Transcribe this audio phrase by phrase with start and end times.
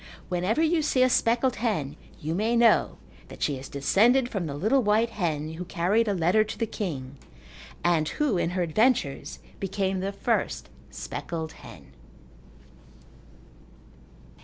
[0.29, 4.55] Whenever you see a speckled hen you may know that she is descended from the
[4.55, 7.17] little white hen who carried a letter to the king,
[7.83, 11.91] and who, in her adventures, became the first speckled hen.